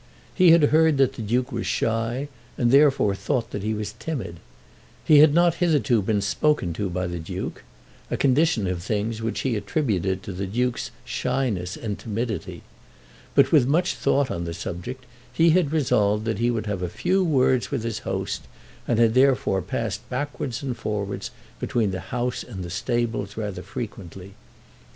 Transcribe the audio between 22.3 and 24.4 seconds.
and the stables rather frequently.